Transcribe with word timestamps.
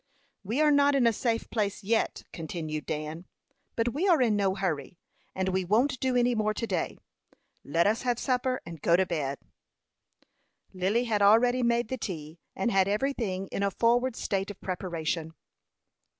"We 0.43 0.61
are 0.61 0.71
not 0.71 0.95
in 0.95 1.05
a 1.05 1.13
safe 1.13 1.47
place 1.51 1.83
yet," 1.83 2.23
continued 2.33 2.87
Dan. 2.87 3.27
"But 3.75 3.89
we 3.93 4.07
are 4.07 4.19
in 4.19 4.35
no 4.35 4.55
hurry, 4.55 4.97
and 5.35 5.49
we 5.49 5.63
won't 5.63 5.99
do 5.99 6.15
any 6.15 6.33
more 6.33 6.55
to 6.55 6.65
day. 6.65 6.97
Let 7.63 7.85
us 7.85 8.01
have 8.01 8.17
supper 8.17 8.61
and 8.65 8.81
go 8.81 8.95
to 8.95 9.05
bed." 9.05 9.37
Lily 10.73 11.03
had 11.03 11.21
already 11.21 11.61
made 11.61 11.89
the 11.89 11.99
tea, 11.99 12.39
and 12.55 12.71
had 12.71 12.87
every 12.87 13.13
thing 13.13 13.45
in 13.49 13.61
a 13.61 13.69
forward 13.69 14.15
state 14.15 14.49
of 14.49 14.59
preparation. 14.59 15.35